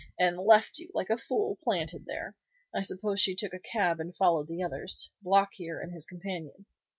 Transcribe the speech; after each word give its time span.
and 0.17 0.39
left 0.39 0.79
you 0.79 0.89
like 0.95 1.11
a 1.11 1.15
fool 1.19 1.59
planted 1.63 2.05
there. 2.07 2.35
I 2.73 2.81
suppose 2.81 3.19
she 3.19 3.35
took 3.35 3.53
a 3.53 3.59
cab 3.59 3.99
and 3.99 4.15
followed 4.17 4.47
the 4.47 4.63
others, 4.63 5.11
Block 5.21 5.49
here 5.53 5.79
and 5.79 5.93
his 5.93 6.07
companion." 6.07 6.65